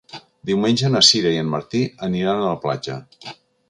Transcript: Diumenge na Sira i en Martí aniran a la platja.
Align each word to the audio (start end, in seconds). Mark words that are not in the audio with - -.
Diumenge 0.49 0.89
na 0.95 1.03
Sira 1.09 1.35
i 1.37 1.43
en 1.43 1.53
Martí 1.53 1.85
aniran 2.11 2.43
a 2.49 2.53
la 2.53 2.61
platja. 2.67 3.03